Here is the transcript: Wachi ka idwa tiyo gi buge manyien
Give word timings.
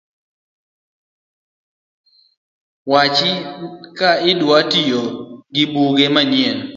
Wachi 2.91 3.31
ka 3.97 4.09
idwa 4.31 4.59
tiyo 4.71 5.01
gi 5.53 5.63
buge 5.71 6.05
manyien 6.13 6.57